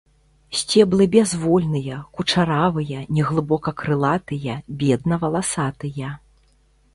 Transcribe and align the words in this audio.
Сцеблы 0.59 1.05
бязвольныя, 1.15 1.97
кучаравыя, 2.15 3.03
неглыбока 3.17 3.71
крылатыя, 3.83 4.55
бедна 4.81 5.15
валасатыя. 5.25 6.09